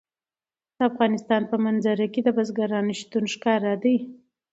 د 0.77 0.79
افغانستان 0.91 1.41
په 1.51 1.55
منظره 1.65 2.05
کې 2.13 2.21
د 2.23 2.29
بزګانو 2.37 2.93
شتون 3.01 3.25
ښکاره 3.33 3.73
دی. 3.83 3.97